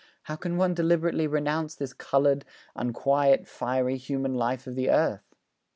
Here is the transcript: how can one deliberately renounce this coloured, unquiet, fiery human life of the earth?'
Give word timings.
how 0.23 0.35
can 0.35 0.57
one 0.57 0.73
deliberately 0.73 1.27
renounce 1.27 1.75
this 1.75 1.93
coloured, 1.93 2.43
unquiet, 2.75 3.47
fiery 3.47 3.97
human 3.97 4.33
life 4.33 4.65
of 4.65 4.73
the 4.73 4.89
earth?' 4.89 5.35